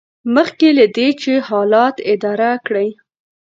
مخکې 0.35 0.67
له 0.77 0.85
دې 0.95 1.07
چې 1.21 1.31
حالات 1.47 1.95
اداره 2.13 2.51
کړئ. 2.65 2.89